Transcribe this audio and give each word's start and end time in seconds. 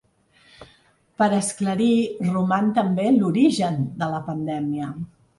Per 1.21 1.25
esclarir 1.39 1.89
roman 2.29 2.71
també 2.77 3.05
l’origen 3.17 3.77
de 4.01 4.09
la 4.15 4.23
pandèmia. 4.31 4.89